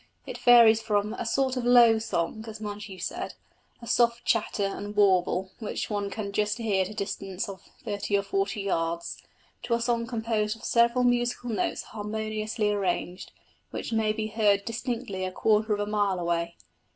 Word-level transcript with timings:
It 0.25 0.39
varies 0.39 0.81
from 0.81 1.13
"a 1.13 1.27
sort 1.27 1.55
of 1.55 1.63
low 1.63 1.99
song," 1.99 2.43
as 2.47 2.59
Montagu 2.59 2.97
said, 2.97 3.35
a 3.83 3.85
soft 3.85 4.25
chatter 4.25 4.63
and 4.65 4.95
warble 4.95 5.51
which 5.59 5.91
one 5.91 6.09
can 6.09 6.31
just 6.31 6.57
hear 6.57 6.81
at 6.81 6.89
a 6.89 6.95
distance 6.95 7.47
of 7.47 7.61
thirty 7.85 8.17
or 8.17 8.23
forty 8.23 8.61
yards, 8.61 9.21
to 9.61 9.75
a 9.75 9.79
song 9.79 10.07
composed 10.07 10.55
of 10.55 10.63
several 10.65 11.03
musical 11.03 11.51
notes 11.51 11.83
harmoniously 11.83 12.71
arranged, 12.71 13.31
which 13.69 13.93
may 13.93 14.11
be 14.11 14.25
heard 14.25 14.65
distinctly 14.65 15.23
a 15.23 15.31
quarter 15.31 15.71
of 15.71 15.79
a 15.79 15.85
mile 15.85 16.17
away. 16.19 16.55